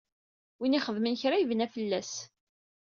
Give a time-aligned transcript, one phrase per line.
[0.59, 2.11] Win ixedmen kra yebna fell-as.